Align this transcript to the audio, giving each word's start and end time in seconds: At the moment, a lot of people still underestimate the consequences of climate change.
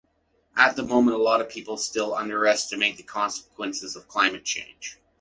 At 0.55 0.77
the 0.77 0.81
moment, 0.81 1.15
a 1.15 1.21
lot 1.21 1.41
of 1.41 1.49
people 1.49 1.77
still 1.77 2.15
underestimate 2.15 2.97
the 2.97 3.03
consequences 3.03 3.95
of 3.95 4.07
climate 4.07 4.45
change. 4.45 4.97